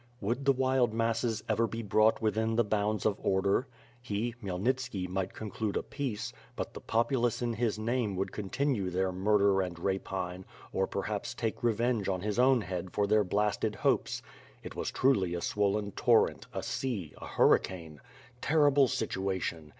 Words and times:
Would 0.19 0.45
the 0.45 0.51
wild 0.51 0.95
masses 0.95 1.43
ever 1.47 1.67
be 1.67 1.83
brought 1.83 2.23
within 2.23 2.55
the 2.55 2.63
bounds 2.63 3.05
of 3.05 3.19
order? 3.21 3.67
He, 4.01 4.33
Khmyelnitski, 4.41 5.07
might 5.07 5.35
conclude 5.35 5.77
a 5.77 5.83
peace; 5.83 6.33
but 6.55 6.73
the 6.73 6.81
populace 6.81 7.43
in 7.43 7.53
his 7.53 7.77
name 7.77 8.15
would 8.15 8.31
continue 8.31 8.89
their 8.89 9.11
murder 9.11 9.61
and 9.61 9.77
rapine, 9.77 10.43
or 10.73 10.87
perhaps 10.87 11.35
take 11.35 11.61
vengeance 11.61 12.07
on 12.11 12.21
his 12.21 12.39
own 12.39 12.61
head 12.61 12.93
for 12.93 13.05
their 13.05 13.23
blasted 13.23 13.75
hopes. 13.75 14.23
It 14.63 14.75
was 14.75 14.89
truly 14.89 15.35
a 15.35 15.39
swollen 15.41 15.91
torrent, 15.91 16.47
a 16.51 16.63
sea, 16.63 17.13
a 17.21 17.27
hurricane! 17.27 18.01
Terrible 18.41 18.87
situation! 18.87 19.69